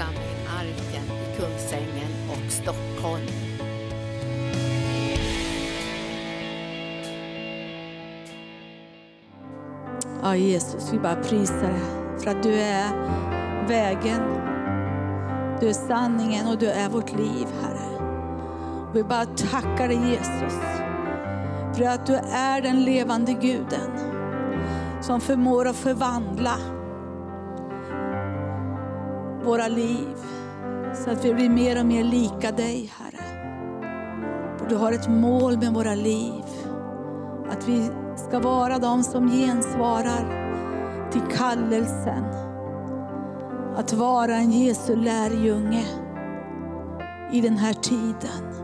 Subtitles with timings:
[0.00, 3.26] församling Arken i Kungsängen och Stockholm.
[10.22, 12.88] Ja, Jesus, vi bara prisar dig för att du är
[13.68, 14.20] vägen,
[15.60, 17.96] du är sanningen och du är vårt liv, Herre.
[18.88, 20.58] Och vi bara tackar dig Jesus
[21.74, 23.90] för att du är den levande guden
[25.00, 26.79] som förmår att förvandla
[29.44, 30.16] våra liv
[30.94, 33.24] så att vi blir mer och mer lika dig, Herre.
[34.68, 36.44] Du har ett mål med våra liv,
[37.50, 40.50] att vi ska vara de som gensvarar
[41.12, 42.24] till kallelsen.
[43.76, 45.84] Att vara en Jesu lärjunge
[47.32, 48.54] i den här tiden.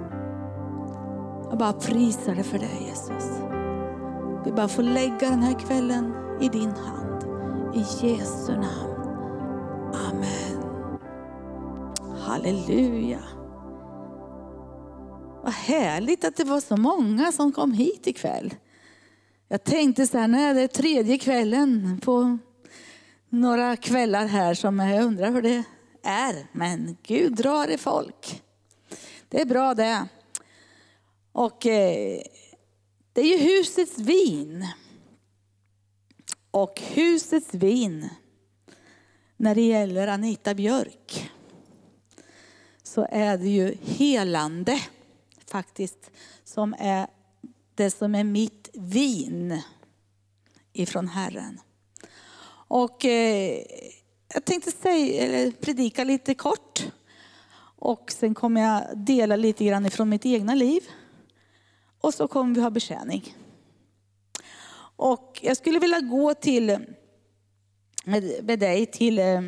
[1.49, 3.31] Jag bara prisar dig för det Jesus.
[4.45, 7.25] Vi bara får lägga den här kvällen i din hand.
[7.75, 8.96] I Jesu namn.
[12.37, 13.23] Halleluja.
[15.43, 18.55] Vad härligt att det var så många som kom hit ikväll.
[19.49, 22.39] Jag tänkte så här, när det är tredje kvällen på
[23.29, 25.63] några kvällar här som jag undrar hur det
[26.03, 26.47] är.
[26.53, 28.43] Men Gud drar i folk.
[29.29, 30.09] Det är bra det.
[31.33, 32.23] Och eh,
[33.13, 34.67] det är ju husets vin.
[36.51, 38.09] Och husets vin,
[39.37, 41.26] när det gäller Anita Björk,
[42.97, 44.81] så är det ju helande
[45.47, 46.11] faktiskt
[46.45, 47.07] som är
[47.75, 49.63] det som är mitt vin
[50.73, 51.61] ifrån Herren.
[52.69, 53.63] Och eh,
[54.35, 56.87] jag tänkte säga, eller predika lite kort.
[57.79, 60.83] Och sen kommer jag dela lite grann ifrån mitt egna liv.
[62.01, 63.35] Och så kommer vi ha betjäning.
[64.97, 66.79] Och jag skulle vilja gå till,
[68.05, 69.41] med, med dig till eh,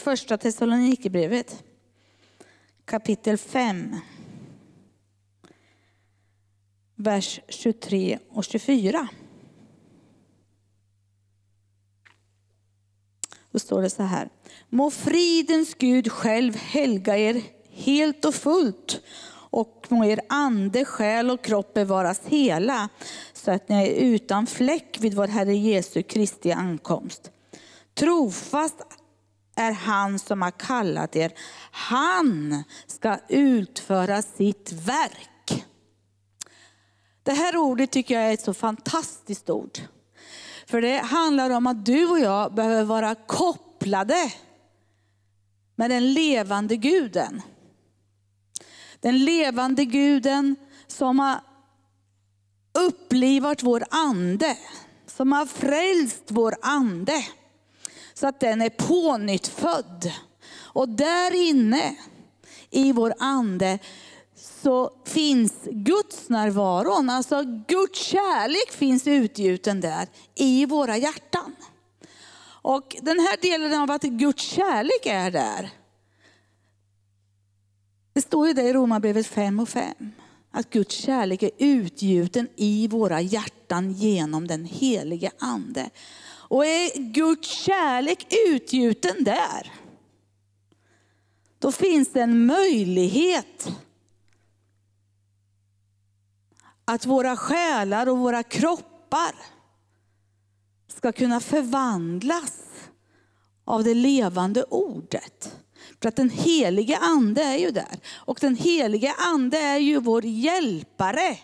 [0.00, 1.64] första Thessalonikerbrevet
[2.84, 3.96] kapitel 5
[6.96, 9.08] vers 23 och 24.
[13.50, 14.28] Då står det så här.
[14.68, 19.00] Må fridens Gud själv helga er helt och fullt
[19.32, 22.88] och må er ande, själ och kropp bevaras hela
[23.32, 27.30] så att ni är utan fläck vid vår Herre Jesu Kristi ankomst.
[27.94, 28.76] Trofast
[29.60, 31.32] är han som har kallat er.
[31.70, 35.64] Han ska utföra sitt verk.
[37.22, 39.78] Det här ordet tycker jag är ett så fantastiskt ord.
[40.66, 44.32] För det handlar om att du och jag behöver vara kopplade
[45.76, 47.42] med den levande guden.
[49.00, 50.56] Den levande guden
[50.86, 51.40] som har
[52.72, 54.56] upplivat vår ande,
[55.06, 57.24] som har frälst vår ande.
[58.20, 60.12] Så att den är pånyttfödd.
[60.52, 61.96] Och där inne
[62.70, 63.78] i vår ande
[64.62, 71.56] så finns Guds närvaron, alltså Guds kärlek finns utgjuten där i våra hjärtan.
[72.62, 75.70] Och den här delen av att Guds kärlek är där,
[78.12, 79.94] det står ju det i Romarbrevet 5 och 5.
[80.50, 85.90] Att Guds kärlek är utgjuten i våra hjärtan genom den helige ande.
[86.50, 89.72] Och är Guds kärlek utgjuten där,
[91.58, 93.68] då finns det en möjlighet
[96.84, 99.34] att våra själar och våra kroppar
[100.88, 102.62] ska kunna förvandlas
[103.64, 105.56] av det levande ordet.
[106.02, 108.00] För att den helige ande är ju där.
[108.08, 111.38] Och den helige ande är ju vår hjälpare.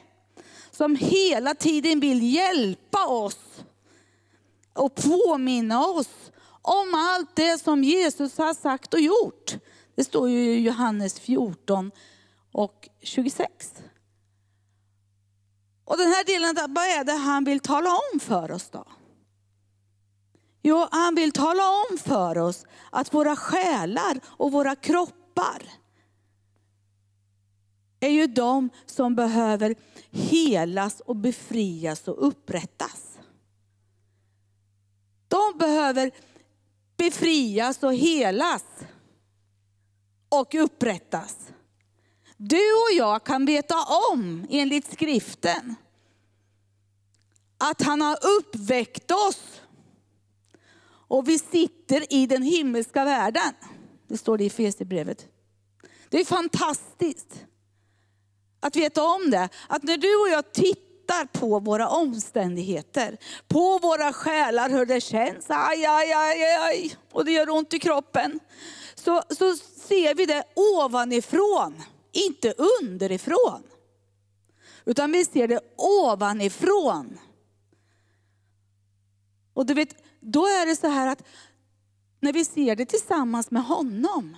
[0.70, 3.45] Som hela tiden vill hjälpa oss
[4.76, 6.08] och påminna oss
[6.62, 9.54] om allt det som Jesus har sagt och gjort.
[9.94, 11.90] Det står ju i Johannes 14
[12.52, 13.74] och 26.
[15.84, 18.84] Och den här delen, vad är det han vill tala om för oss då?
[20.62, 25.62] Jo, han vill tala om för oss att våra själar och våra kroppar
[28.00, 29.74] är ju de som behöver
[30.10, 33.05] helas och befrias och upprättas.
[35.28, 36.10] De behöver
[36.96, 38.64] befrias och helas
[40.28, 41.36] och upprättas.
[42.36, 43.74] Du och jag kan veta
[44.12, 45.74] om, enligt skriften,
[47.58, 49.62] att han har uppväckt oss
[51.08, 53.54] och vi sitter i den himmelska världen.
[54.08, 55.26] Det står det i Efesierbrevet.
[56.08, 57.44] Det är fantastiskt
[58.60, 59.48] att veta om det.
[59.68, 63.18] Att när du och jag tittar tittar på våra omständigheter,
[63.48, 67.78] på våra själar, hur det känns, aj, aj, aj, aj, och det gör ont i
[67.78, 68.40] kroppen,
[68.94, 71.82] så, så ser vi det ovanifrån,
[72.12, 73.62] inte underifrån.
[74.84, 77.18] Utan vi ser det ovanifrån.
[79.54, 81.22] Och du vet, då är det så här att
[82.20, 84.36] när vi ser det tillsammans med honom,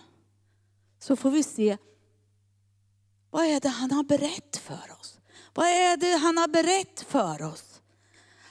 [0.98, 1.76] så får vi se,
[3.30, 5.17] vad är det han har berättat för oss?
[5.58, 7.80] Vad är det han har berättat för oss?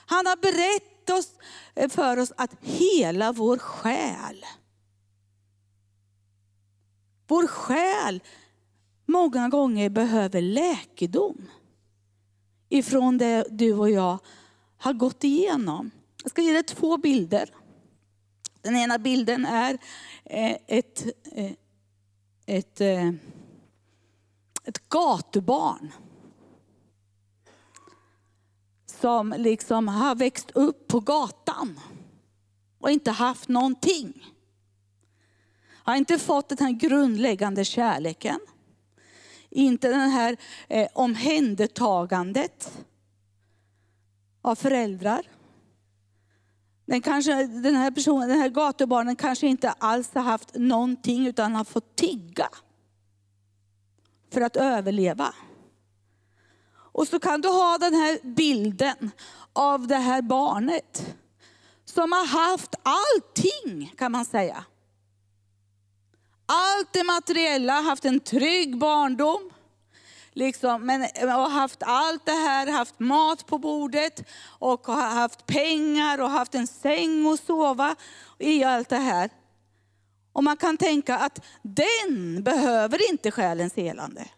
[0.06, 1.32] Han har berättat oss,
[1.74, 4.44] eh, för oss att hela vår själ,
[7.26, 8.22] vår själ
[9.06, 11.50] många gånger behöver läkedom
[12.68, 14.18] ifrån det du och jag
[14.78, 15.90] har gått igenom.
[16.22, 17.54] Jag ska ge dig två bilder.
[18.62, 19.78] Den ena bilden är
[20.24, 21.52] eh, ett, eh,
[22.46, 22.80] ett, ett,
[24.64, 25.92] ett gatubarn
[29.00, 31.80] som liksom har växt upp på gatan
[32.78, 34.26] och inte haft någonting.
[35.70, 38.40] Har inte fått den här grundläggande kärleken.
[39.50, 40.36] Inte det här
[40.68, 42.72] eh, omhändertagandet
[44.42, 45.22] av föräldrar.
[46.84, 51.54] Den, kanske, den, här personen, den här gatubarnen kanske inte alls har haft någonting utan
[51.54, 52.48] har fått tigga
[54.32, 55.34] för att överleva.
[56.98, 59.10] Och så kan du ha den här bilden
[59.52, 61.16] av det här barnet
[61.84, 64.64] som har haft allting kan man säga.
[66.46, 69.50] Allt det materiella, haft en trygg barndom.
[70.32, 74.22] Liksom, men och haft allt det här, haft mat på bordet
[74.58, 77.96] och haft pengar och haft en säng att sova
[78.38, 79.30] i allt det här.
[80.32, 84.28] Och man kan tänka att den behöver inte själens helande.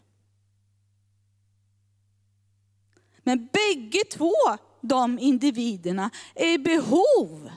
[3.30, 4.34] Men bägge två
[4.80, 7.50] de individerna är i behov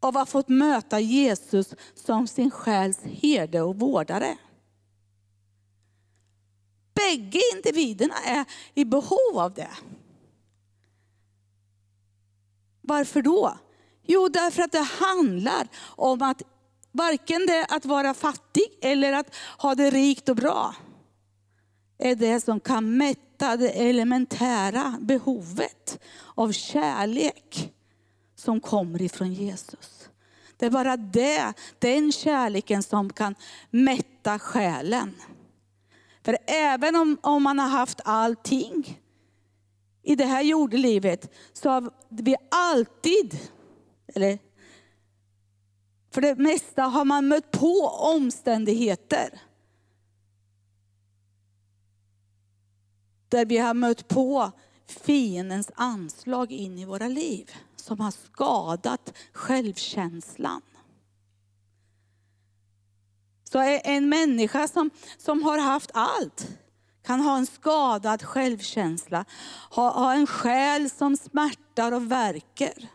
[0.00, 4.36] av att få möta Jesus som sin själs herde och vårdare.
[6.94, 9.70] Bägge individerna är i behov av det.
[12.80, 13.58] Varför då?
[14.02, 16.42] Jo, därför att det handlar om att
[16.92, 20.74] varken det att vara fattig eller att ha det rikt och bra
[21.98, 25.98] är det som kan mätta det elementära behovet
[26.34, 27.72] av kärlek
[28.36, 30.08] som kommer ifrån Jesus.
[30.56, 33.34] Det är bara det, den kärleken som kan
[33.70, 35.14] mätta själen.
[36.24, 39.00] För även om, om man har haft allting
[40.02, 43.38] i det här jordelivet så har vi alltid,
[44.14, 44.38] eller
[46.14, 49.40] för det mesta har man mött på omständigheter
[53.32, 54.50] där vi har mött på
[54.86, 60.60] fiendens anslag in i våra liv som har skadat självkänslan.
[63.44, 66.48] Så en människa som, som har haft allt
[67.06, 69.24] kan ha en skadad självkänsla,
[69.70, 72.88] ha, ha en själ som smärtar och verkar.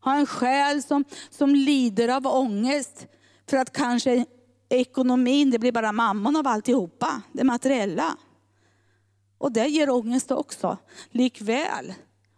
[0.00, 3.06] Ha en själ som, som lider av ångest
[3.50, 4.26] för att kanske
[4.68, 8.16] ekonomin, det blir bara mammon av alltihopa, det materiella.
[9.38, 10.76] Och det ger ångest också,
[11.10, 11.94] likväl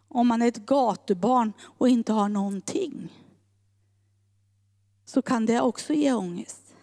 [0.08, 3.12] om man är ett gatubarn och inte har någonting.
[5.04, 6.74] Så kan det också ge ångest.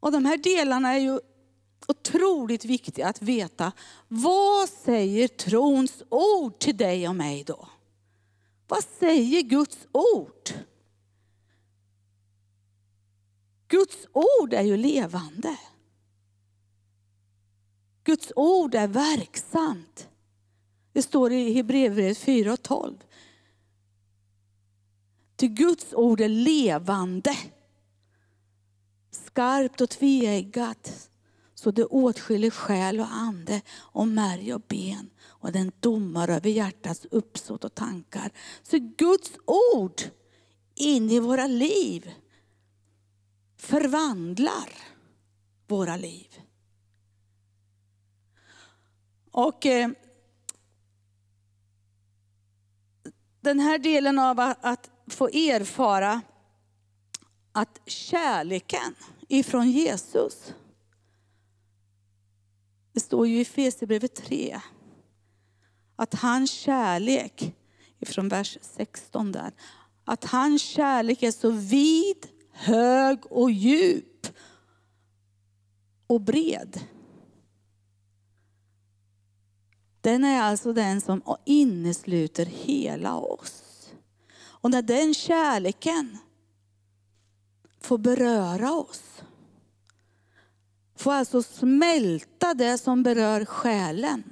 [0.00, 1.20] Och de här delarna är ju
[1.88, 3.72] otroligt viktiga att veta.
[4.08, 7.68] Vad säger trons ord till dig och mig då?
[8.68, 10.50] Vad säger Guds ord?
[13.68, 15.56] Guds ord är ju levande.
[18.10, 20.08] Guds ord är verksamt.
[20.92, 22.96] Det står i Hebreerbrevet 4 och 12.
[25.40, 27.36] Guds ord är levande
[29.10, 31.10] skarpt och tveeggat
[31.54, 37.06] så det åtskiljer själ och ande och märg och ben och den domar över hjärtats
[37.10, 38.32] uppsåt och tankar.
[38.62, 39.32] Så Guds
[39.74, 40.02] ord
[40.74, 42.10] in i våra liv
[43.56, 44.72] förvandlar
[45.66, 46.40] våra liv.
[49.30, 49.90] Och eh,
[53.40, 56.20] den här delen av att få erfara
[57.52, 58.94] att kärleken
[59.28, 60.54] ifrån Jesus,
[62.92, 64.60] det står ju i Efesierbrevet 3,
[65.96, 67.54] att hans kärlek,
[67.98, 69.52] ifrån vers 16 där,
[70.04, 74.26] att hans kärlek är så vid, hög och djup
[76.06, 76.80] och bred.
[80.00, 83.62] Den är alltså den som innesluter hela oss.
[84.40, 86.18] Och när den kärleken
[87.80, 89.22] får beröra oss,
[90.96, 94.22] får alltså smälta det som berör själen.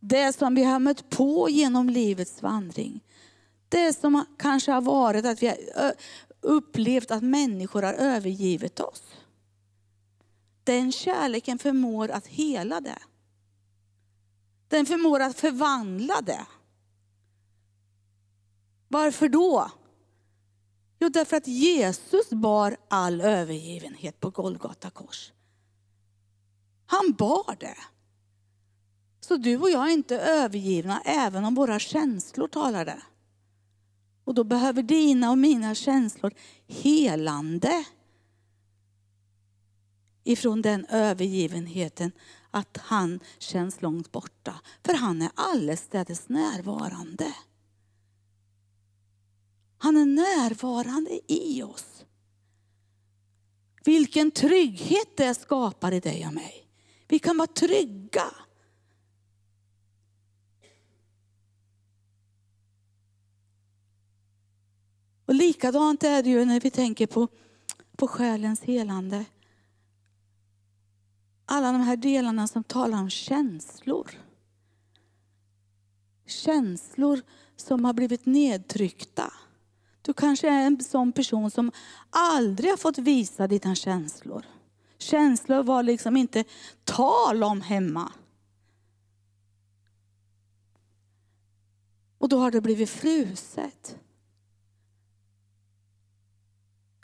[0.00, 3.00] Det som vi har mött på genom livets vandring.
[3.68, 5.94] Det som kanske har varit att vi har
[6.40, 9.02] upplevt att människor har övergivit oss.
[10.64, 12.98] Den kärleken förmår att hela det.
[14.68, 16.46] Den förmår att förvandla det.
[18.88, 19.70] Varför då?
[20.98, 25.32] Jo, därför att Jesus bar all övergivenhet på Golgata kors.
[26.86, 27.76] Han bar det.
[29.20, 33.02] Så du och jag är inte övergivna även om våra känslor talar det.
[34.24, 36.34] Och då behöver dina och mina känslor
[36.66, 37.84] helande
[40.24, 42.12] ifrån den övergivenheten
[42.56, 44.60] att han känns långt borta.
[44.84, 47.34] För han är allestädes närvarande.
[49.78, 52.04] Han är närvarande i oss.
[53.84, 56.68] Vilken trygghet det skapar i dig och mig.
[57.08, 58.34] Vi kan vara trygga.
[65.26, 67.28] Och likadant är det ju när vi tänker på,
[67.96, 69.24] på själens helande.
[71.46, 74.10] Alla de här delarna som talar om känslor.
[76.26, 77.20] Känslor
[77.56, 79.32] som har blivit nedtryckta.
[80.02, 81.72] Du kanske är en sån person som
[82.10, 84.44] aldrig har fått visa dina känslor.
[84.98, 86.44] Känslor var liksom inte
[86.84, 88.12] tal om hemma.
[92.18, 93.98] Och då har det blivit fruset.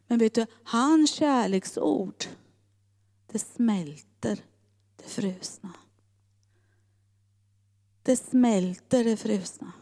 [0.07, 2.25] Men vet du, hans kärleksord,
[3.33, 4.41] det smälter
[4.97, 5.73] det frusna.
[8.03, 9.73] Det smälter det frusna.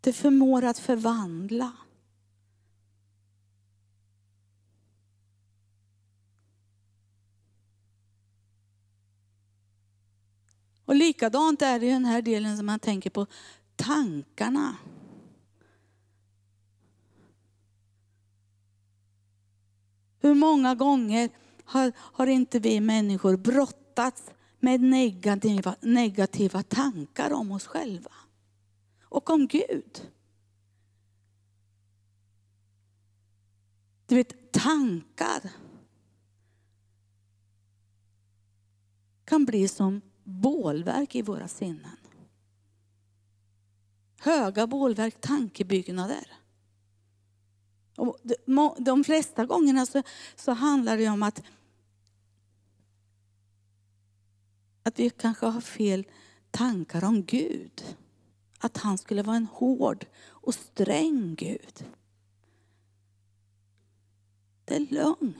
[0.00, 1.72] Det förmår att förvandla.
[10.84, 13.26] Och likadant är det i den här delen som man tänker på
[13.76, 14.76] tankarna.
[20.28, 21.30] Hur många gånger
[21.64, 24.30] har, har inte vi människor brottats
[24.60, 28.12] med negativa, negativa tankar om oss själva?
[29.08, 30.10] och om Gud.
[34.06, 35.50] Du vet, tankar
[39.24, 41.96] kan bli som bålverk i våra sinnen.
[44.20, 46.37] Höga bålverk, tankebyggnader.
[47.98, 48.18] Och
[48.78, 50.02] de flesta gångerna så,
[50.36, 51.42] så handlar det om att,
[54.82, 56.06] att vi kanske har fel
[56.50, 57.96] tankar om Gud
[58.58, 61.84] att han skulle vara en hård och sträng Gud.
[64.64, 65.34] Det är lögn.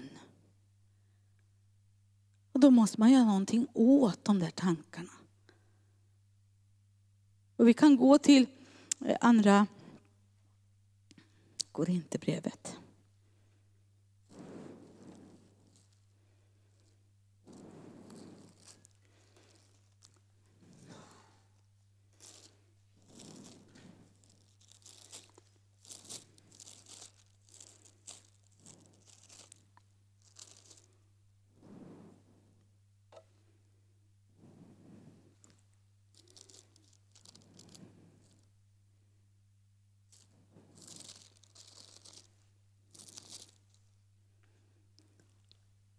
[2.53, 5.13] Och då måste man göra någonting åt de där tankarna.
[7.57, 8.47] Och vi kan gå till
[9.05, 9.67] eh, andra
[11.79, 12.77] går inte brevet.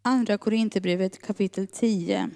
[0.01, 2.29] Andra Korinthierbrevet kapitel 10.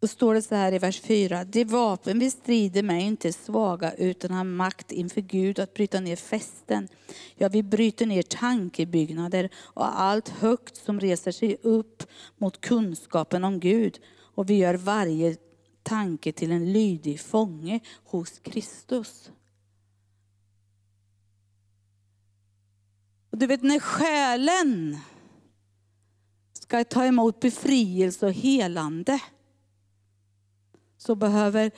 [0.00, 1.44] Då står det så här i vers 4.
[1.44, 6.00] De vapen vi strider med är inte svaga utan har makt inför Gud att bryta
[6.00, 6.88] ner fästen.
[7.34, 12.02] Ja, vi bryter ner tankebyggnader och allt högt som reser sig upp
[12.38, 13.98] mot kunskapen om Gud.
[14.34, 15.36] Och vi gör varje
[15.82, 19.30] tanke till en lydig fånge hos Kristus.
[23.32, 24.98] Och du vet när själen
[26.52, 29.20] ska ta emot befrielse och helande
[30.98, 31.70] så behöver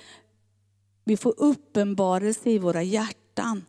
[1.04, 3.64] vi få uppenbarelse i våra hjärtan.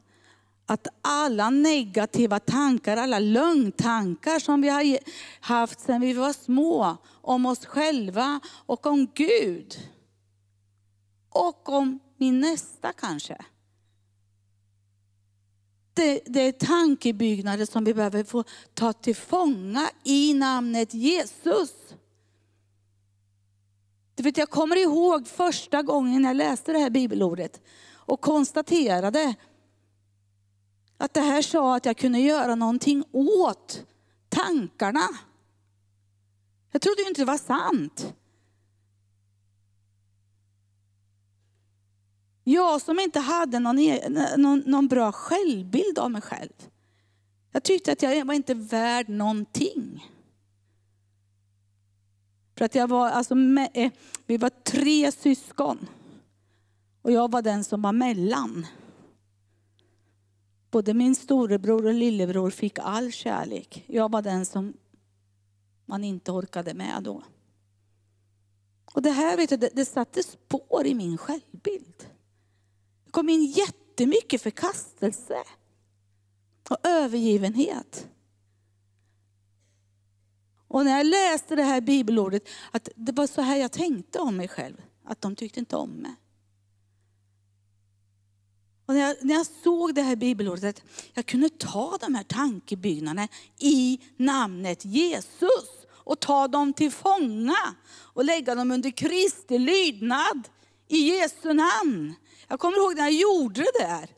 [0.66, 4.98] Att alla negativa tankar, alla lögntankar som vi har
[5.40, 9.76] haft sedan vi var små om oss själva och om Gud
[11.30, 13.46] och om min nästa kanske
[15.96, 21.72] det, det är tankebyggnader som vi behöver få ta till fånga i namnet Jesus.
[24.16, 27.62] Du vet, jag kommer ihåg första gången jag läste det här bibelordet
[27.94, 29.36] och konstaterade
[30.98, 33.86] att det här sa att jag kunde göra någonting åt
[34.30, 35.10] tankarna.
[36.72, 38.14] Jag trodde ju inte det var sant.
[42.48, 46.70] Jag som inte hade någon, e- någon, någon bra självbild av mig själv.
[47.52, 50.12] Jag tyckte att jag var inte värd någonting.
[52.58, 53.92] För att jag var, alltså, med, eh,
[54.26, 55.88] vi var tre syskon.
[57.02, 58.66] Och jag var den som var mellan.
[60.72, 63.86] Både min storebror och lillebror fick all kärlek.
[63.88, 64.74] Jag var den som
[65.86, 67.24] man inte orkade med då.
[68.94, 72.15] Och det här vet du, det, det satte spår i min självbild.
[73.16, 75.44] Det kom in jättemycket förkastelse
[76.70, 78.08] och övergivenhet.
[80.68, 84.38] Och när jag läste det här bibelordet, att det var så här jag tänkte om
[84.38, 84.82] mig själv.
[85.06, 86.16] Att de tyckte inte om mig.
[88.86, 93.28] Och när, jag, när jag såg det här bibelordet, jag kunde ta de här tankebyggnaderna
[93.60, 100.50] i namnet Jesus och ta dem till fånga och lägga dem under Kristi lydnad
[100.88, 102.16] i Jesu namn.
[102.48, 104.10] Jag kommer ihåg när jag gjorde det där.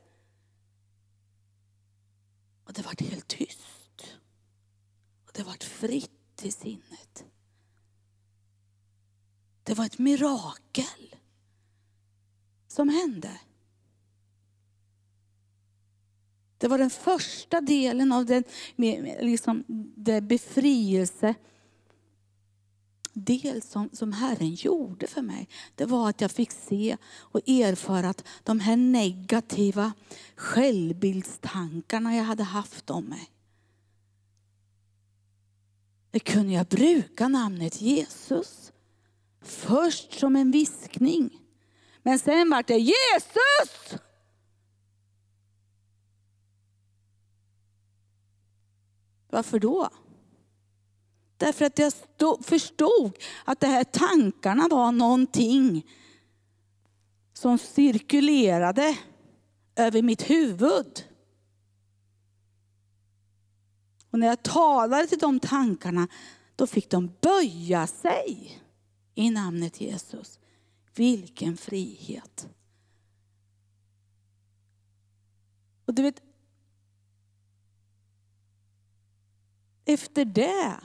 [2.64, 4.18] Och det var helt tyst.
[5.26, 7.26] Och det var fritt i sinnet.
[9.64, 11.16] Det var ett mirakel
[12.68, 13.40] som hände.
[16.58, 18.44] Det var den första delen av den
[19.22, 19.64] liksom,
[19.96, 21.36] det befrielse
[23.24, 25.50] del som, som Herren gjorde för mig.
[25.76, 29.94] Det var att jag fick se och erfara att de här negativa
[30.36, 33.32] självbildstankarna jag hade haft om mig.
[36.12, 38.72] Det kunde jag bruka namnet Jesus.
[39.42, 41.40] Först som en viskning.
[42.04, 44.02] Men sen var det Jesus!
[49.30, 49.90] Varför då?
[51.38, 51.94] Därför att jag
[52.46, 55.92] förstod att de här tankarna var någonting
[57.34, 58.98] som cirkulerade
[59.76, 61.06] över mitt huvud.
[64.10, 66.08] Och när jag talade till de tankarna,
[66.56, 68.62] då fick de böja sig
[69.16, 70.40] i namnet Jesus.
[70.96, 72.48] Vilken frihet.
[75.86, 76.22] Och du vet,
[79.86, 80.80] efter det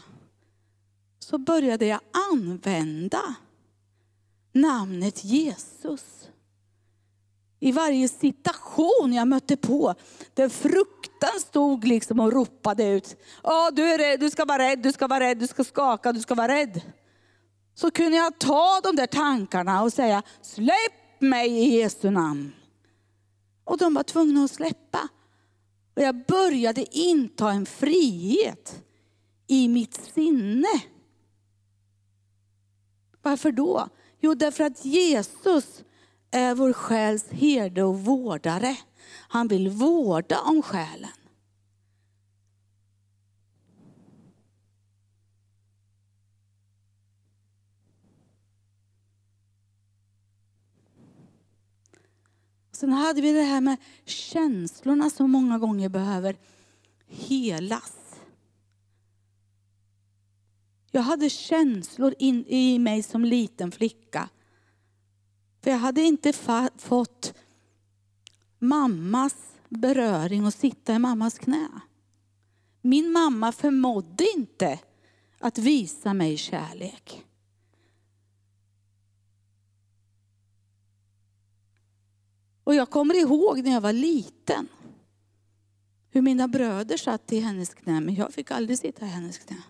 [1.32, 2.00] så började jag
[2.32, 3.34] använda
[4.52, 6.28] namnet Jesus.
[7.60, 9.94] I varje situation jag mötte på,
[10.34, 13.16] där fruktan stod liksom och ropade ut.
[13.42, 16.12] Ja, du är rädd, du ska vara rädd, du ska vara rädd, du ska skaka,
[16.12, 16.80] du ska vara rädd.
[17.74, 22.52] Så kunde jag ta de där tankarna och säga, släpp mig i Jesu namn.
[23.64, 25.08] Och de var tvungna att släppa.
[25.96, 28.84] Och jag började inta en frihet
[29.46, 30.91] i mitt sinne.
[33.22, 33.88] Varför då?
[34.20, 35.84] Jo, därför att Jesus
[36.30, 38.76] är vår själs herde och vårdare.
[39.28, 41.10] Han vill vårda om själen.
[52.72, 56.36] Sen hade vi det här med känslorna som många gånger behöver
[57.06, 58.01] helas.
[60.94, 64.28] Jag hade känslor in, i mig som liten flicka.
[65.62, 66.32] För jag hade inte
[66.76, 67.34] fått
[68.58, 69.34] mammas
[69.68, 71.68] beröring och sitta i mammas knä.
[72.80, 74.80] Min mamma förmådde inte
[75.38, 77.24] att visa mig kärlek.
[82.64, 84.68] Och jag kommer ihåg när jag var liten
[86.10, 89.62] hur mina bröder satt i hennes knä, men jag fick aldrig sitta i hennes knä.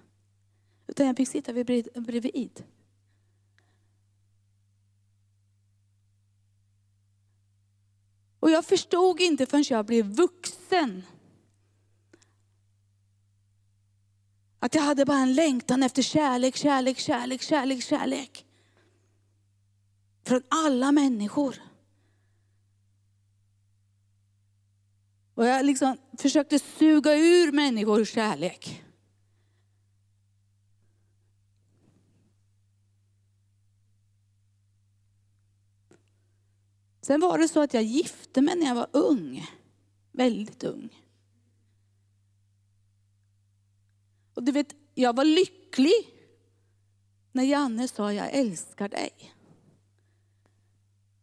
[0.92, 1.52] Utan jag fick sitta
[1.94, 2.64] bredvid.
[8.40, 11.02] Och jag förstod inte förrän jag blev vuxen.
[14.58, 18.46] Att jag hade bara en längtan efter kärlek, kärlek, kärlek, kärlek, kärlek.
[20.24, 21.62] Från alla människor.
[25.34, 28.84] Och jag liksom försökte suga ur människor kärlek.
[37.02, 39.46] Sen var det så att jag gifte mig när jag var ung.
[40.12, 41.02] Väldigt ung.
[44.34, 45.92] Och du vet, jag var lycklig
[47.32, 49.34] när Janne sa jag älskar dig.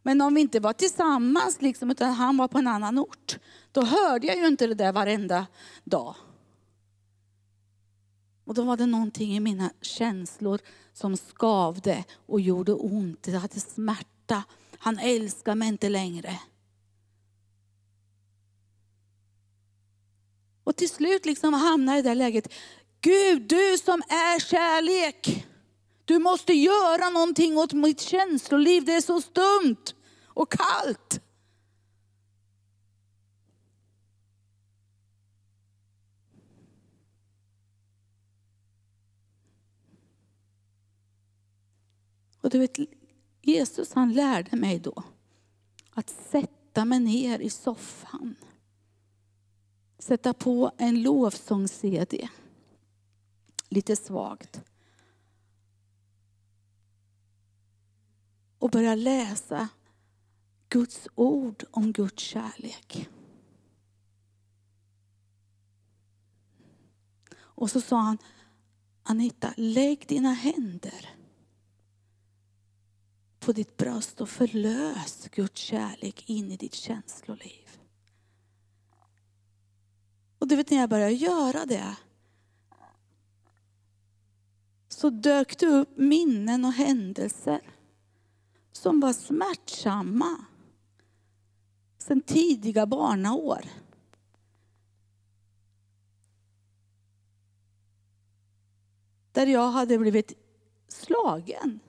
[0.03, 3.39] Men om vi inte var tillsammans, liksom, utan han var på en annan ort,
[3.71, 5.47] då hörde jag ju inte det där varenda
[5.83, 6.15] dag.
[8.43, 10.59] Och då var det någonting i mina känslor
[10.93, 13.23] som skavde och gjorde ont.
[13.23, 14.43] Det hade smärta.
[14.79, 16.39] Han älskar mig inte längre.
[20.63, 22.53] Och till slut liksom hamnar jag i det läget.
[23.01, 25.47] Gud, du som är kärlek.
[26.05, 28.85] Du måste göra någonting åt mitt känsloliv.
[28.85, 29.93] Det är så stumt
[30.25, 31.21] och kallt.
[42.41, 42.77] Och du vet,
[43.49, 45.03] Jesus han lärde mig då
[45.91, 48.35] att sätta mig ner i soffan.
[49.99, 52.29] Sätta på en lovsångs-CD.
[53.69, 54.61] Lite svagt.
[58.59, 59.69] Och börja läsa
[60.69, 63.09] Guds ord om Guds kärlek.
[67.31, 68.17] Och så sa han,
[69.03, 71.18] Anita, lägg dina händer
[73.39, 77.79] på ditt bröst och förlös Guds kärlek in i ditt känsloliv.
[80.39, 81.95] Och du vet när jag började göra det
[84.87, 87.61] så dök det upp minnen och händelser
[88.71, 90.45] som var smärtsamma
[91.97, 93.65] sedan tidiga barnaår.
[99.31, 100.33] Där jag hade blivit
[100.87, 101.79] slagen.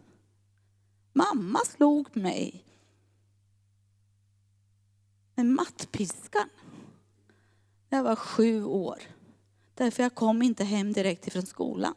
[1.12, 2.64] Mamma slog mig
[5.34, 6.48] med mattpiskan
[7.88, 8.98] när jag var sju år.
[9.74, 11.94] Därför jag kom inte hem direkt ifrån skolan.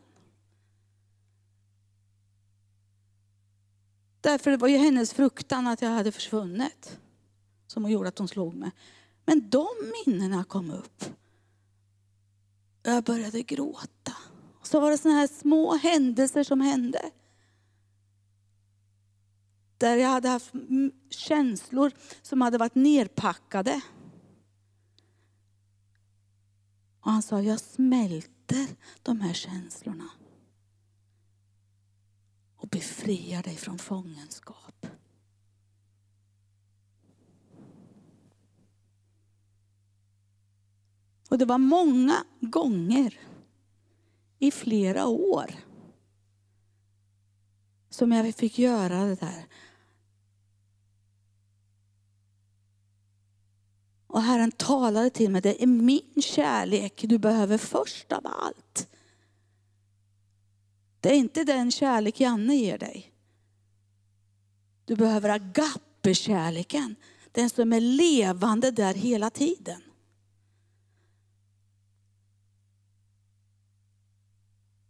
[4.22, 7.00] Därför det var ju hennes fruktan att jag hade försvunnit
[7.68, 8.72] som gjorde att hon slog mig.
[9.26, 9.68] Men de
[10.06, 11.06] minnena kom upp.
[12.84, 14.14] Jag började gråta.
[14.60, 17.12] Och så var det sådana här små händelser som hände.
[19.84, 20.54] Där jag hade haft
[21.10, 21.92] känslor
[22.22, 23.82] som hade varit nerpackade.
[27.00, 28.68] Och han sa, jag smälter
[29.02, 30.10] de här känslorna.
[32.56, 34.88] Och befriar dig från fångenskap.
[41.30, 43.20] Och det var många gånger
[44.40, 45.56] i flera år
[47.90, 49.48] som jag fick göra det där.
[54.14, 58.88] Och Herren talade till mig, det är min kärlek du behöver först av allt.
[61.00, 63.12] Det är inte den kärlek Janne ger dig.
[64.86, 66.96] Du behöver agape-kärleken,
[67.32, 69.82] den som är levande där hela tiden.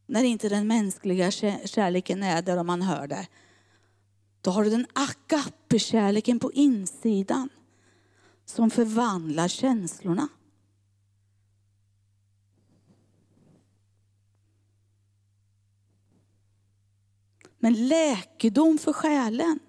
[0.05, 1.31] När inte den mänskliga
[1.65, 3.27] kärleken är där och man hör det.
[4.41, 7.49] Då har du den agape-kärleken på insidan
[8.45, 10.27] som förvandlar känslorna.
[17.63, 19.59] Men läkedom för själen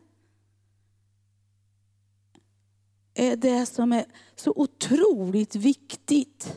[3.15, 6.57] är det som är så otroligt viktigt.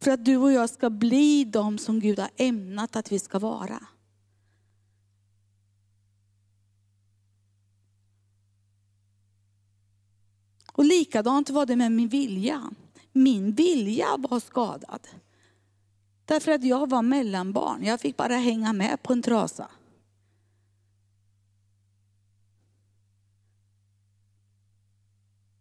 [0.00, 3.38] För att du och jag ska bli de som Gud har ämnat att vi ska
[3.38, 3.86] vara.
[10.76, 12.70] Och likadant var det med min vilja.
[13.12, 15.08] Min vilja var skadad.
[16.24, 17.84] Därför att jag var mellanbarn.
[17.84, 19.70] Jag fick bara hänga med på en trasa.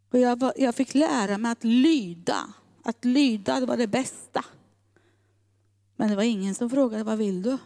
[0.10, 2.54] Och jag, var, jag fick lära mig att lyda.
[2.84, 4.46] Att lyda var det bästa.
[5.96, 7.58] Men det var ingen som frågade, vad vill du?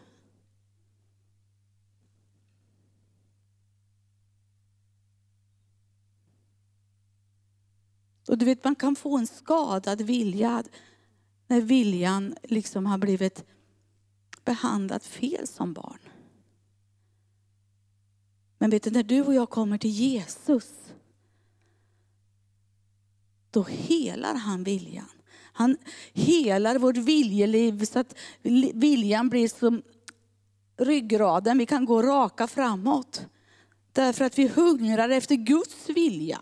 [8.30, 10.64] Och du vet, man kan få en skadad vilja
[11.48, 13.44] när viljan liksom har blivit
[14.46, 16.00] behandlad fel som barn.
[18.58, 20.70] Men vet du, när du och jag kommer till Jesus,
[23.52, 25.10] då helar han viljan.
[25.54, 25.78] Han
[26.14, 28.18] helar vårt viljeliv så att
[28.74, 29.82] viljan blir som
[30.78, 33.26] ryggraden, vi kan gå raka framåt.
[33.92, 36.40] Därför att vi hungrar efter Guds vilja.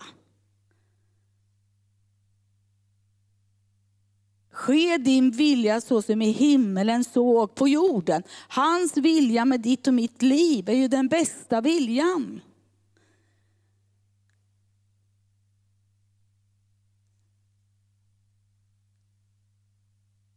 [4.57, 8.23] Ske din vilja så som i himmelen så och på jorden.
[8.47, 12.41] Hans vilja med ditt och mitt liv är ju den bästa viljan.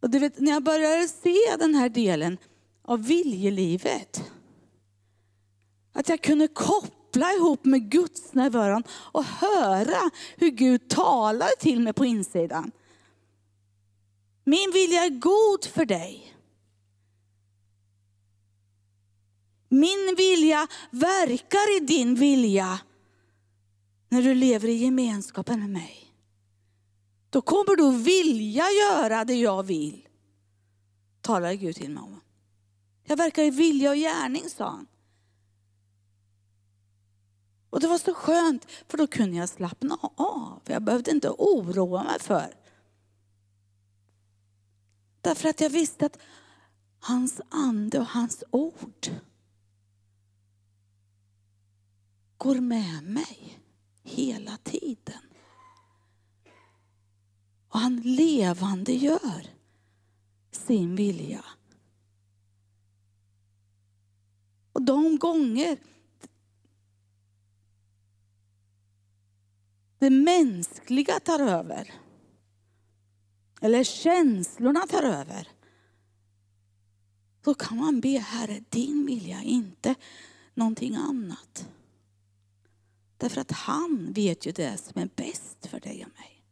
[0.01, 2.39] Och du vet, när jag började se den här delen
[2.83, 4.33] av viljelivet,
[5.93, 11.93] att jag kunde koppla ihop med Guds närvaron och höra hur Gud talar till mig
[11.93, 12.73] på insidan.
[14.51, 16.35] Min vilja är god för dig.
[19.69, 22.81] Min vilja verkar i din vilja
[24.09, 26.15] när du lever i gemenskapen med mig.
[27.31, 30.09] Då kommer du vilja göra det jag vill.
[31.21, 32.21] Talade Gud till mig om.
[33.05, 34.87] Jag verkar i vilja och gärning, sa han.
[37.71, 40.61] Och det var så skönt, för då kunde jag slappna av.
[40.67, 42.60] Jag behövde inte oroa mig för.
[45.21, 46.19] Därför att jag visste att
[46.99, 49.07] hans ande och hans ord
[52.37, 53.59] går med mig
[54.03, 55.21] hela tiden.
[57.69, 59.47] Och han levande gör
[60.51, 61.45] sin vilja.
[64.73, 65.79] Och de gånger
[69.99, 71.95] det mänskliga tar över,
[73.61, 75.49] eller känslorna tar över,
[77.43, 79.95] då kan man be Herre, din vilja, inte
[80.55, 81.69] någonting annat.
[83.17, 86.45] Därför att han vet ju det som är bäst för dig och mig.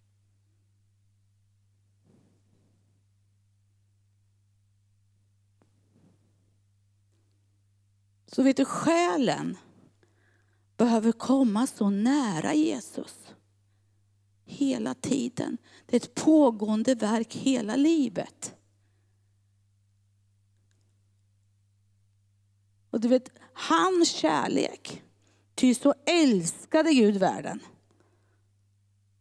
[8.27, 9.57] Så vet du, själen
[10.77, 13.35] behöver komma så nära Jesus.
[14.51, 15.59] Hela tiden.
[15.87, 18.55] Det är ett pågående verk hela livet.
[22.91, 25.03] Och du vet, hans kärlek,
[25.55, 27.61] ty så älskade Gud världen.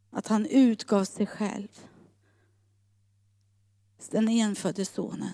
[0.09, 1.67] Att han utgav sig själv.
[4.11, 5.33] Den enfödde sonen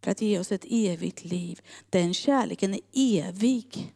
[0.00, 1.60] för att ge oss ett evigt liv.
[1.90, 3.94] Den kärleken är evig.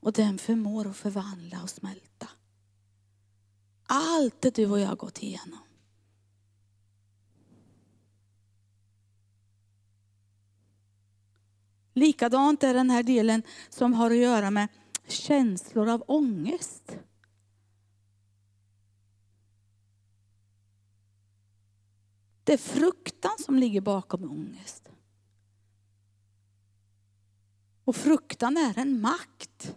[0.00, 2.28] Och den förmår att förvandla och smälta.
[3.86, 5.58] Allt det du och jag har gått igenom.
[11.92, 14.68] Likadant är den här delen som har att göra med
[15.08, 16.98] känslor av ångest.
[22.44, 24.88] Det är fruktan som ligger bakom ångest.
[27.84, 29.76] Och fruktan är en makt.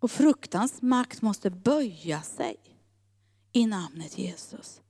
[0.00, 2.56] Och fruktans makt måste böja sig
[3.52, 4.80] i namnet Jesus.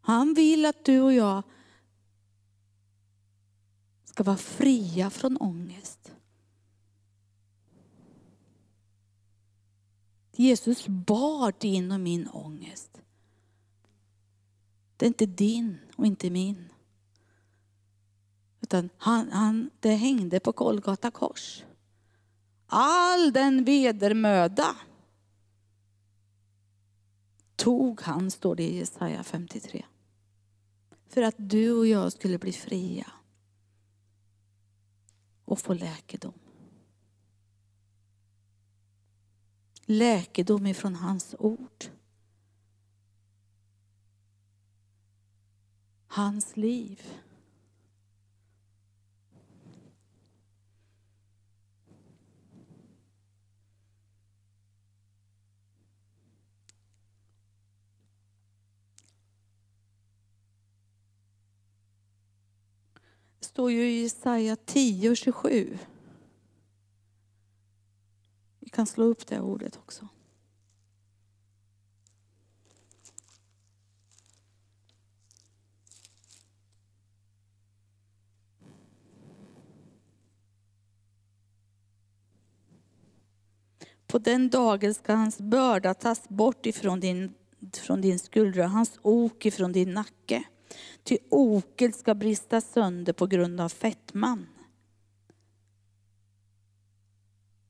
[0.00, 1.42] Han vill att du och jag
[4.04, 6.12] ska vara fria från ångest.
[10.32, 13.03] Jesus bar din och min ångest.
[15.04, 16.72] Det är inte din och inte min.
[18.60, 21.64] Utan han, han, det hängde på Kolgata kors.
[22.66, 24.76] All den vedermöda
[27.56, 29.84] tog han, står det i Jesaja 53.
[31.08, 33.12] För att du och jag skulle bli fria
[35.44, 36.38] och få läkedom.
[39.84, 41.84] Läkedom ifrån hans ord.
[46.14, 47.02] Hans liv.
[63.38, 65.78] Det står ju i Jesaja 10 och 27.
[68.58, 70.08] Vi kan slå upp det ordet också.
[84.14, 87.34] På den dagen ska hans börda tas bort ifrån din,
[87.72, 90.44] från din skuldra, hans ok ifrån din nacke.
[91.02, 94.46] Ty oket ska brista sönder på grund av fettman.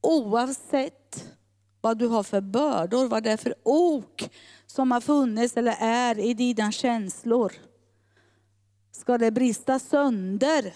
[0.01, 1.35] Oavsett
[1.81, 4.31] vad du har för bördor, vad det är för ok
[4.67, 7.53] som har funnits eller är i dina känslor,
[8.93, 10.75] ska det brista sönder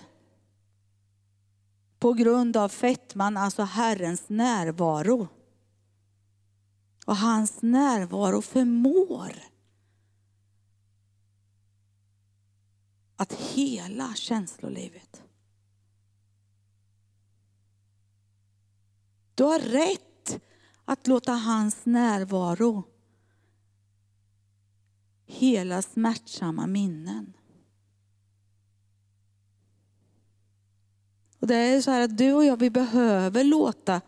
[1.99, 5.29] på grund av fettman, alltså Herrens närvaro
[7.09, 9.33] vad hans närvaro förmår
[13.16, 15.23] att hela känslolivet.
[19.35, 20.40] Du har rätt
[20.85, 22.85] att låta hans närvaro
[25.27, 27.33] hela smärtsamma minnen.
[31.38, 34.01] Och det är så här att du och jag, vi behöver låta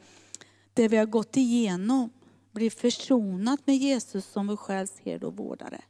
[0.75, 2.11] det vi har gått igenom
[2.53, 5.85] bli försonat med Jesus som vår själs herde och vårdare.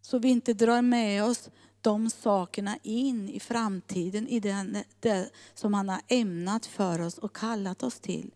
[0.00, 5.74] Så vi inte drar med oss de sakerna in i framtiden, i den, det som
[5.74, 8.34] han har ämnat för oss och kallat oss till.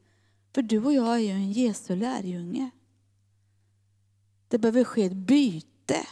[0.55, 2.71] För du och jag är ju en Jesu lärjunge.
[4.49, 6.07] Det behöver ske ett byte.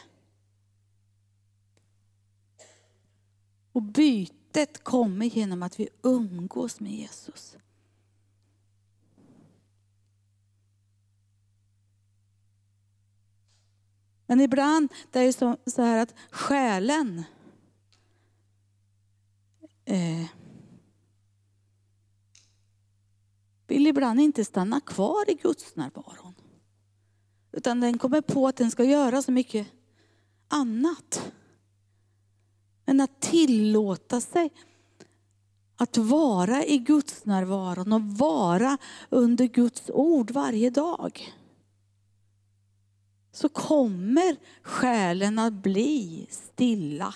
[3.72, 7.56] Och bytet kommer genom att vi umgås med Jesus.
[14.30, 17.22] Men ibland det är det så här att själen
[19.84, 20.26] eh,
[23.66, 26.34] vill ibland inte stanna kvar i Guds närvaron.
[27.52, 29.66] Utan den kommer på att den ska göra så mycket
[30.48, 31.32] annat.
[32.84, 34.50] Men att tillåta sig
[35.76, 41.34] att vara i Guds närvaron och vara under Guds ord varje dag
[43.32, 47.14] så kommer själen att bli stilla.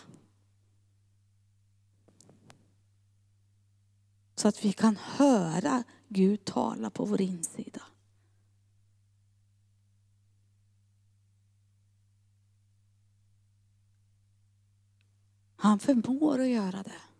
[4.34, 7.82] Så att vi kan höra Gud tala på vår insida.
[15.56, 17.13] Han förmår att göra det.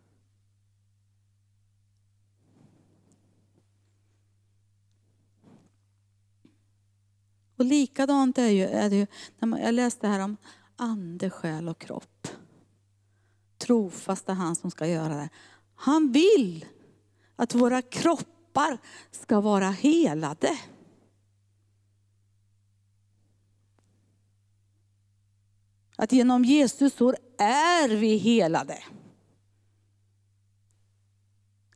[7.65, 9.07] Och likadant är, ju, är det ju,
[9.39, 10.37] när man, jag läste här om
[10.77, 12.29] ande, själ och kropp.
[13.59, 15.29] Trofast är han som ska göra det.
[15.75, 16.67] Han vill
[17.37, 18.79] att våra kroppar
[19.11, 20.59] ska vara helade.
[25.97, 28.79] Att genom Jesus sår är vi helade.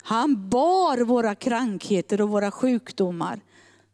[0.02, 3.40] Han bar våra krankheter och våra sjukdomar,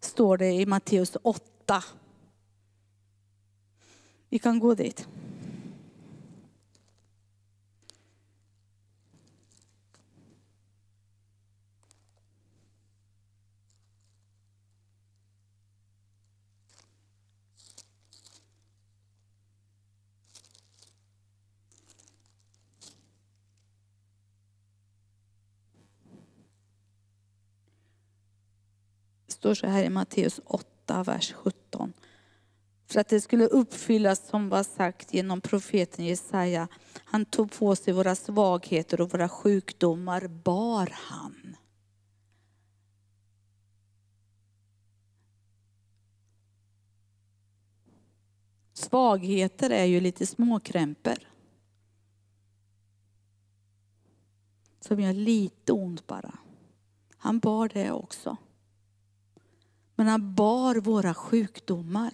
[0.01, 1.83] står det i Matteus 8 8.
[4.29, 5.09] Vi kan gå dit.
[29.27, 31.93] Det står så här i Matteus 8 8, vers 17.
[32.87, 36.69] För att det skulle uppfyllas som var sagt genom profeten Jesaja.
[37.05, 41.57] Han tog på sig våra svagheter och våra sjukdomar bar han.
[48.73, 51.19] Svagheter är ju lite småkrämpor.
[54.81, 56.39] Som gör lite ont bara.
[57.17, 58.37] Han bar det också.
[59.95, 62.13] Men han bar våra sjukdomar.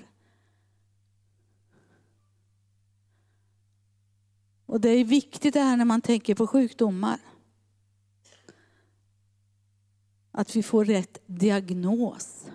[4.66, 7.20] Och det är viktigt det här när man tänker på sjukdomar.
[10.30, 12.46] Att vi får rätt diagnos.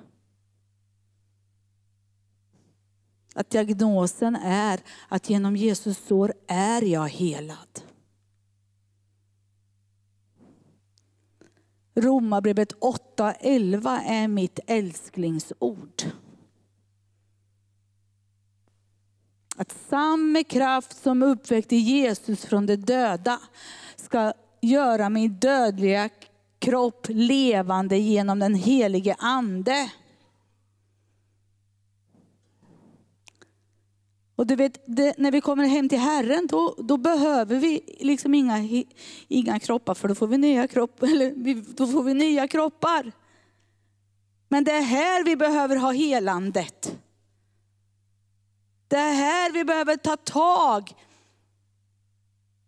[3.36, 7.82] Att diagnosen är att genom Jesus sår är jag helad.
[11.96, 16.04] Romarbrevet 8.11 är mitt älsklingsord.
[19.56, 23.40] Att samma kraft som uppväckte Jesus från de döda
[23.96, 26.10] ska göra min dödliga
[26.60, 29.92] kropp levande genom den helige Ande.
[34.36, 38.34] Och du vet, det, när vi kommer hem till Herren, då, då behöver vi liksom
[38.34, 38.86] inga,
[39.28, 41.08] inga kroppar, för då får vi nya kroppar.
[41.12, 43.12] Eller då får vi nya kroppar.
[44.50, 46.98] Men det är här vi behöver ha helandet.
[48.88, 50.94] Det är här vi behöver ta tag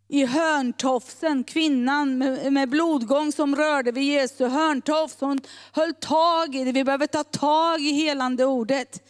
[0.07, 5.18] i hörntofsen, kvinnan med, med blodgång som rörde vid Jesu hörntofs.
[5.20, 5.39] Hon
[5.72, 6.72] höll tag i det.
[6.72, 9.03] Vi behöver ta tag i helande ordet.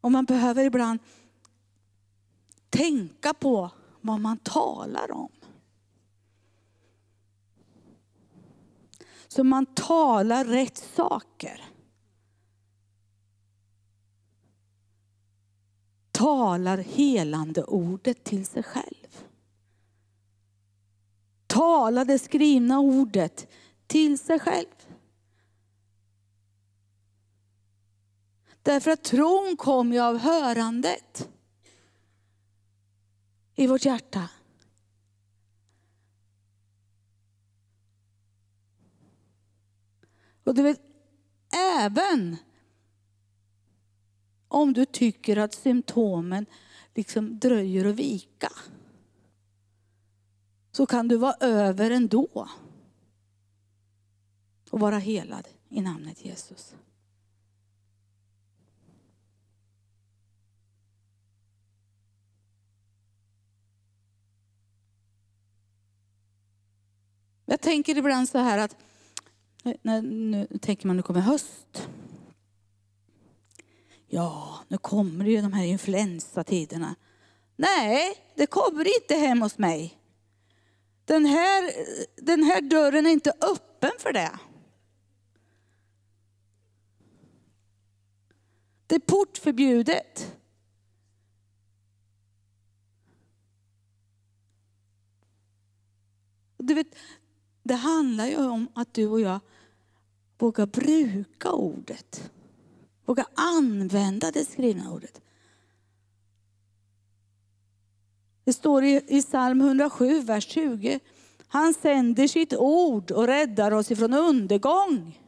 [0.00, 0.98] Och man behöver ibland
[2.70, 3.70] tänka på
[4.00, 5.30] vad man talar om.
[9.28, 11.64] Så man talar rätt saker.
[16.10, 19.24] Talar helande ordet till sig själv.
[21.46, 23.48] Tala det skrivna ordet
[23.86, 24.77] till sig själv.
[28.68, 31.28] Därför att tron kom ju av hörandet
[33.54, 34.30] i vårt hjärta.
[40.44, 40.80] Och du vet,
[41.80, 42.36] även
[44.48, 46.46] om du tycker att symptomen
[46.94, 48.52] liksom dröjer att vika,
[50.72, 52.48] så kan du vara över ändå
[54.70, 56.74] och vara helad i namnet Jesus.
[67.50, 68.76] Jag tänker ibland så här att,
[69.64, 71.88] eh, när, nu tänker man nu kommer höst.
[74.06, 76.94] Ja, nu kommer ju de här influensatiderna.
[77.56, 79.98] Nej, det kommer inte hem hos mig.
[81.04, 81.72] Den här,
[82.16, 84.38] den här dörren är inte öppen för det.
[88.86, 90.36] Det är portförbjudet.
[96.56, 96.94] Du vet,
[97.68, 99.40] det handlar ju om att du och jag
[100.38, 102.30] vågar bruka ordet.
[103.04, 105.20] Vågar använda det skrivna ordet.
[108.44, 111.00] Det står i, psalm 107, vers 20.
[111.48, 115.18] Han sänder sitt ord och räddar oss ifrån undergång.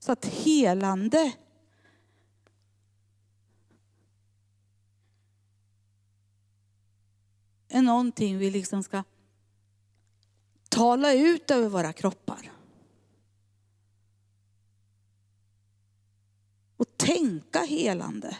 [0.00, 1.32] Så att helande
[7.68, 9.02] är någonting vi liksom ska
[10.68, 12.52] tala ut över våra kroppar.
[16.76, 18.38] Och tänka helande.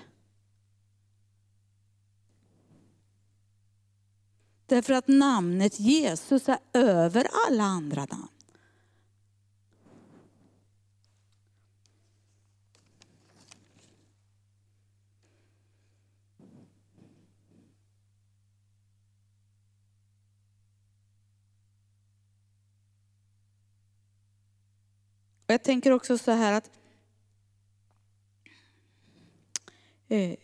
[4.67, 8.40] Därför att namnet Jesus är över alla andra namn.
[25.51, 26.71] Och jag tänker också så här att
[30.09, 30.37] eh,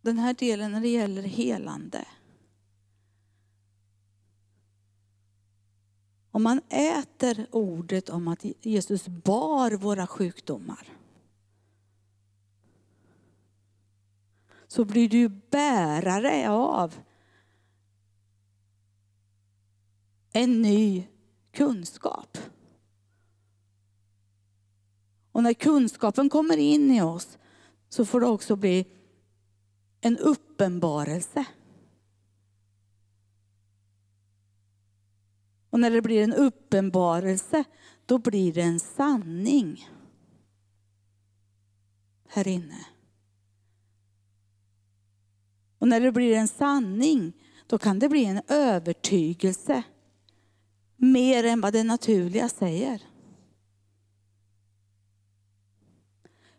[0.00, 2.04] den här delen när det gäller helande.
[6.30, 10.88] Om man äter ordet om att Jesus bar våra sjukdomar.
[14.68, 16.94] Så blir du bärare av
[20.32, 21.06] en ny
[21.52, 22.38] kunskap.
[25.32, 27.38] Och när kunskapen kommer in i oss
[27.88, 28.86] så får det också bli
[30.00, 31.44] en uppenbarelse.
[35.70, 37.64] Och när det blir en uppenbarelse,
[38.06, 39.88] då blir det en sanning
[42.28, 42.86] här inne.
[45.78, 47.32] Och när det blir en sanning,
[47.66, 49.82] då kan det bli en övertygelse
[51.00, 53.02] mer än vad det naturliga säger.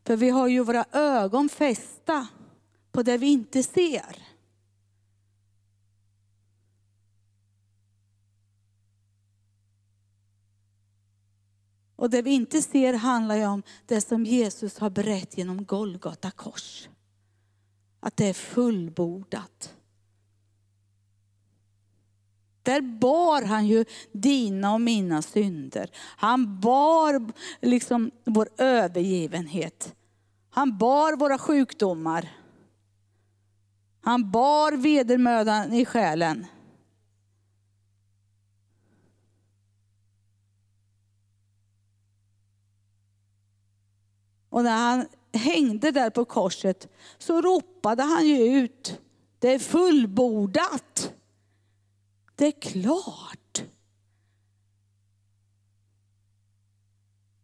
[0.04, 2.28] För vi har ju våra ögon fästa
[2.92, 4.28] på det vi inte ser.
[11.96, 16.32] Och det vi inte ser handlar ju om det som Jesus har berättat genom Golgata
[16.32, 16.90] kors.
[18.00, 19.76] Att det är fullbordat.
[22.64, 25.90] Där bar han ju dina och mina synder.
[26.18, 27.32] Han bar
[27.62, 29.96] liksom vår övergivenhet.
[30.50, 32.30] Han bar våra sjukdomar.
[34.02, 36.46] Han bar vedermödan i själen.
[44.50, 46.88] Och när han hängde där på korset
[47.18, 49.00] så ropade han ju ut,
[49.40, 51.14] det är fullbordat.
[52.42, 53.64] Det är klart.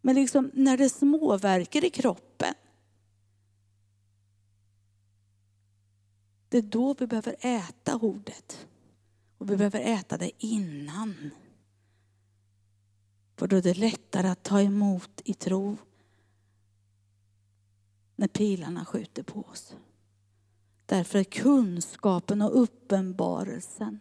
[0.01, 2.53] Men liksom när det småverkar i kroppen.
[6.49, 8.67] Det är då vi behöver äta ordet.
[9.37, 11.29] Och vi behöver äta det innan.
[13.35, 15.77] För då är det lättare att ta emot i tro
[18.15, 19.75] när pilarna skjuter på oss.
[20.85, 23.99] Därför är kunskapen och uppenbarelsen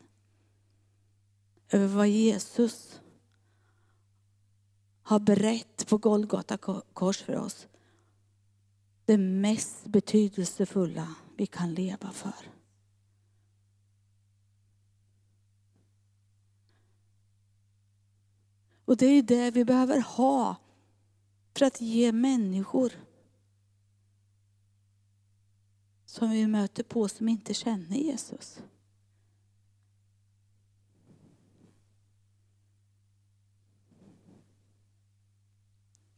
[1.71, 3.01] över vad Jesus
[5.03, 6.57] har berättat på Golgata
[6.93, 7.67] kors för oss
[9.05, 12.51] det mest betydelsefulla vi kan leva för.
[18.85, 20.57] Och det är det vi behöver ha
[21.55, 22.93] för att ge människor
[26.07, 28.63] som vi möter på som inte känner Jesus.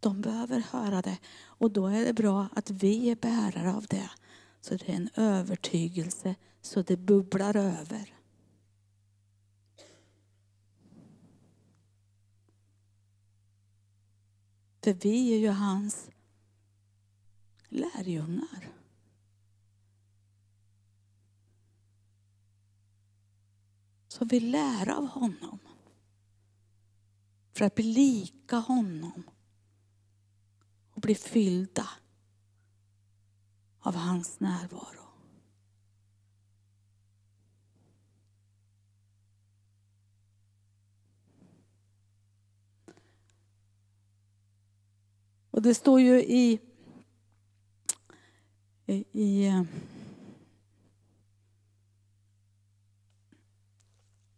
[0.01, 4.11] De behöver höra det och då är det bra att vi är bärare av det.
[4.61, 8.15] Så det är en övertygelse så det bubblar över.
[14.85, 16.11] För vi är ju hans
[17.69, 18.73] lärjungar.
[24.09, 25.59] Så vi lär av honom.
[27.53, 29.23] För att bli lika honom
[30.99, 31.89] och bli fyllda
[33.81, 35.05] av hans närvaro.
[45.51, 46.61] Och det står ju i,
[48.87, 49.63] i, i eh,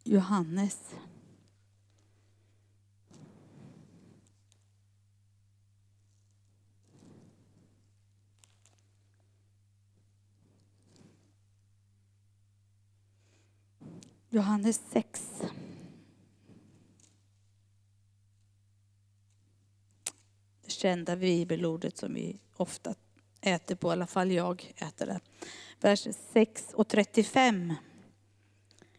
[0.05, 0.95] Johannes
[14.33, 15.43] Johannes 6.
[20.65, 22.95] Det kända bibelordet som vi ofta
[23.41, 25.21] äter på, i alla fall jag äter det.
[25.81, 27.75] Vers 6 och 35.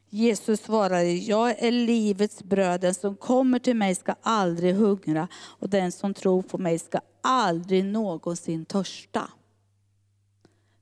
[0.09, 5.69] Jesus svarade, jag är livets bröd, den som kommer till mig ska aldrig hungra och
[5.69, 9.29] den som tror på mig ska aldrig någonsin törsta.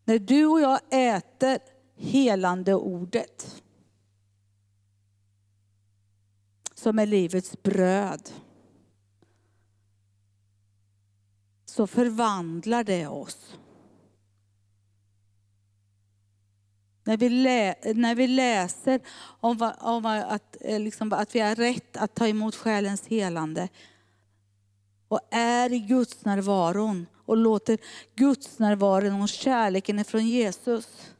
[0.05, 1.59] När du och jag äter
[1.95, 3.63] helande ordet,
[6.79, 8.29] som är livets bröd,
[11.65, 13.57] så förvandlar det oss.
[17.03, 19.01] När vi, lä, när vi läser
[19.39, 23.69] om, om att, eh, liksom, att vi har rätt att ta emot själens helande
[25.07, 27.77] och är i Guds närvaron och låter
[28.15, 31.13] Guds närvaron och kärleken från Jesus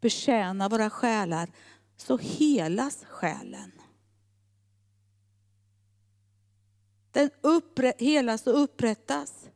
[0.00, 1.48] betjäna våra själar,
[1.96, 3.75] så helas själen.
[7.16, 9.48] Den uppre, helas och upprättas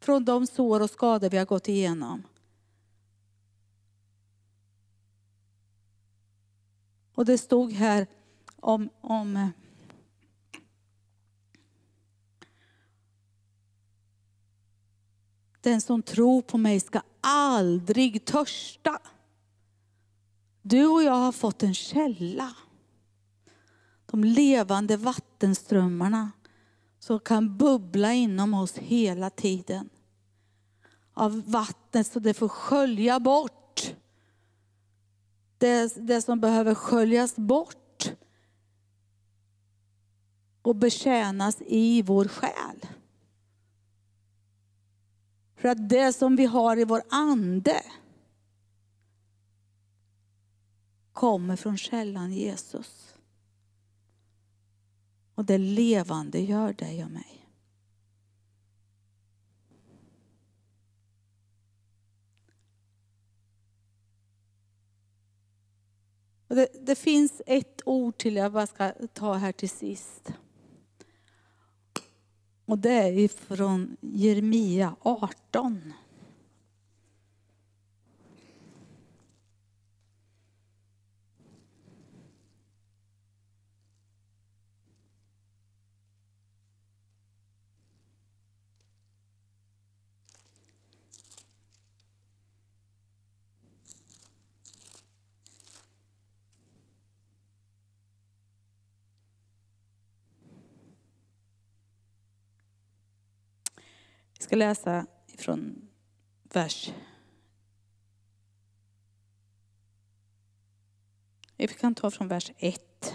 [0.00, 2.22] från de sår och skador vi har gått igenom.
[7.14, 8.06] Och det stod här
[8.56, 9.50] om, om
[15.60, 18.98] Den som tror på mig ska aldrig törsta.
[20.62, 22.56] Du och jag har fått en källa.
[24.06, 26.30] De levande vattenströmmarna
[27.02, 29.90] som kan bubbla inom oss hela tiden.
[31.14, 33.94] Av vattnet så det får skölja bort
[35.58, 38.12] det, det som behöver sköljas bort
[40.62, 42.86] och betjänas i vår själ.
[45.56, 47.82] För att det som vi har i vår ande
[51.12, 53.01] kommer från källan Jesus.
[55.34, 57.42] Och det levande gör dig och mig.
[66.48, 70.32] Det, det, finns ett ord till jag bara ska ta här till sist.
[72.64, 75.92] Och det är ifrån Jeremia 18.
[104.41, 105.06] Jag ska läsa
[105.38, 105.88] från
[106.52, 106.92] vers
[111.56, 113.14] Vi kan ta från vers 1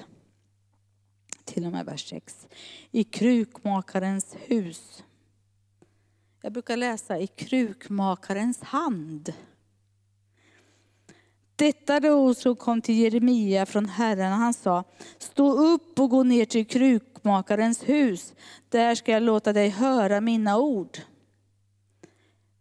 [1.44, 2.48] till och med vers 6.
[2.92, 5.04] I krukmakarens hus.
[6.42, 9.34] Jag brukar läsa i krukmakarens hand.
[11.56, 14.84] Detta då som kom till Jeremia från Herren och han sa,
[15.18, 18.34] stå upp och gå ner till krukmakarens hus,
[18.70, 20.98] där ska jag låta dig höra mina ord.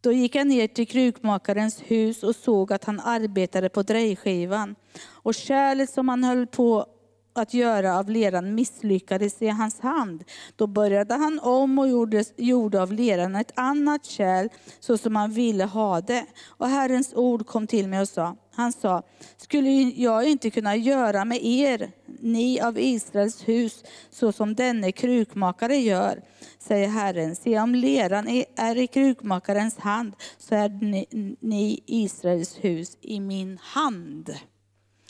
[0.07, 4.75] Då gick jag ner till krukmakarens hus och såg att han arbetade på drejskivan.
[5.09, 6.87] Och kärlet som han höll på
[7.35, 10.25] att göra av leran misslyckades i hans hand.
[10.57, 14.49] Då började han om och gjorde, gjorde av leran ett annat kärl
[14.81, 16.27] så som han ville ha det.
[16.49, 19.03] Och Herrens ord kom till mig och sa, han sa,
[19.37, 25.77] skulle jag inte kunna göra med er, ni av Israels hus, så som denne krukmakare
[25.77, 26.23] gör,
[26.59, 27.37] säger Herren.
[27.37, 33.59] Se om leran är i krukmakarens hand, så är ni, ni Israels hus i min
[33.63, 34.35] hand.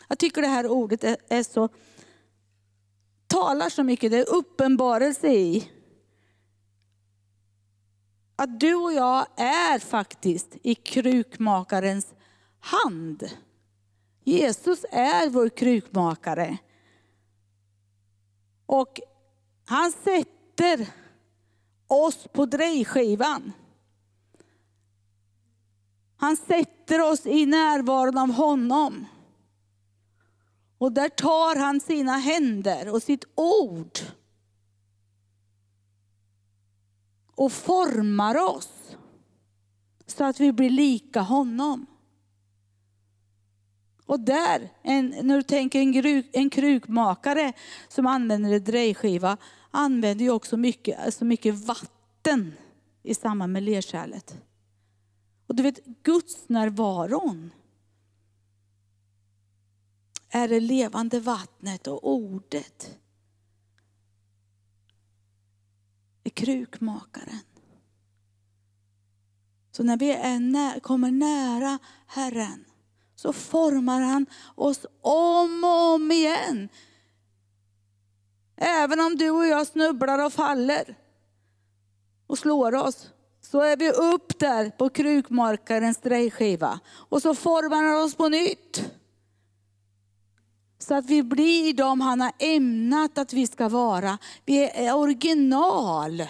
[0.09, 1.69] Jag tycker det här ordet är, är så
[3.27, 5.71] talar så mycket, det är uppenbarelse i
[8.37, 12.15] att du och jag är faktiskt i krukmakarens
[12.67, 13.31] hand.
[14.25, 16.59] Jesus är vår krukmakare.
[18.67, 19.01] Och
[19.65, 20.89] han sätter
[21.87, 23.53] oss på drejskivan.
[26.17, 29.07] Han sätter oss i närvaron av honom.
[30.79, 33.99] Och där tar han sina händer och sitt ord
[37.35, 38.97] och formar oss
[40.07, 41.87] så att vi blir lika honom.
[44.07, 47.53] Och där, en, när du tänker en, gruk, en krukmakare
[47.89, 49.37] som använder en drejskiva,
[49.71, 52.55] använder ju också mycket, alltså mycket vatten
[53.03, 54.37] i samband med lerkärlet.
[55.47, 57.51] Och du vet, Guds närvaron
[60.29, 62.99] är det levande vattnet och ordet.
[66.27, 67.41] är krukmakaren.
[69.71, 72.65] Så när vi är nä kommer nära Herren
[73.27, 76.69] så formar han oss om och om igen.
[78.57, 80.95] Även om du och jag snubblar och faller
[82.27, 83.09] och slår oss,
[83.41, 86.81] så är vi upp där på krukmakarens drejskiva.
[86.87, 88.91] Och så formar han oss på nytt.
[90.79, 94.19] Så att vi blir de han har ämnat att vi ska vara.
[94.45, 96.23] Vi är original.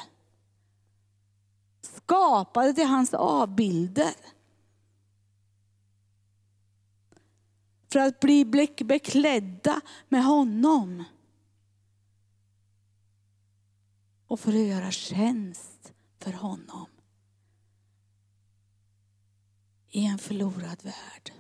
[1.83, 4.15] Skapade till hans avbilder.
[7.97, 8.45] För att bli
[8.85, 11.05] beklädda med honom.
[14.27, 16.87] Och för att göra tjänst för honom.
[19.89, 21.33] I en förlorad värld.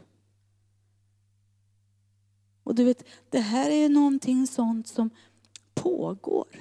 [2.62, 5.11] Och du vet, det här är någonting sånt som
[5.74, 6.61] pågår.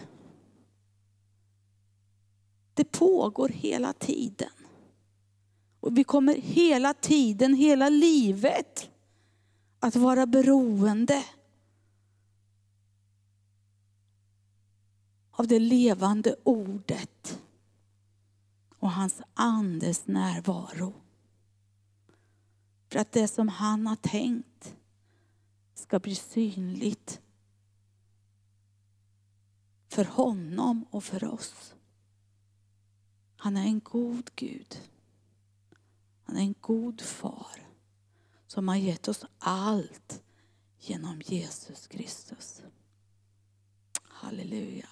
[2.74, 4.54] Det pågår hela tiden.
[5.80, 8.92] Och vi kommer hela tiden, hela livet
[9.80, 11.26] att vara beroende
[15.32, 17.40] av det levande ordet
[18.80, 20.94] och hans andes närvaro.
[22.88, 24.76] För att det som han har tänkt
[25.74, 27.22] ska bli synligt
[29.88, 31.76] för honom och för oss.
[33.36, 34.82] Han är en god Gud.
[36.24, 37.66] Han är en god far
[38.56, 40.22] som har gett oss allt
[40.80, 42.62] genom Jesus Kristus.
[44.04, 44.86] Halleluja.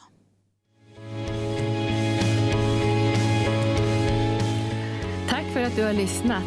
[5.30, 6.44] Tack för att du har lyssnat.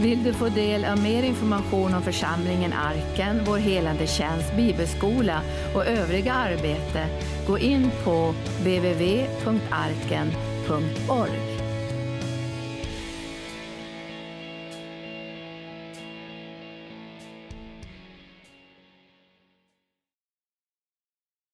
[0.00, 5.40] Vill du få del av mer information om församlingen Arken, vår helande tjänst, bibelskola
[5.74, 9.54] och övriga arbete, gå in på www.arken.org.